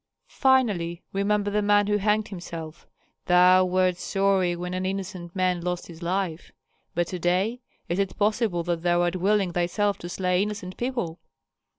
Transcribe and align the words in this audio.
"Finally, 0.29 1.03
remember 1.13 1.51
that 1.51 1.61
man 1.61 1.85
who 1.85 1.97
hanged 1.97 2.29
himself; 2.29 2.87
thou 3.27 3.63
wert 3.63 3.97
sorry 3.97 4.55
when 4.55 4.73
an 4.73 4.83
innocent 4.83 5.35
man 5.35 5.61
lost 5.61 5.85
his 5.85 6.01
life. 6.01 6.51
But 6.95 7.05
to 7.09 7.19
day 7.19 7.61
is 7.87 7.99
it 7.99 8.17
possible 8.17 8.63
that 8.63 8.81
thou 8.81 9.03
art 9.03 9.17
willing 9.17 9.53
thyself 9.53 9.99
to 9.99 10.09
slay 10.09 10.41
innocent 10.41 10.75
people?" 10.75 11.19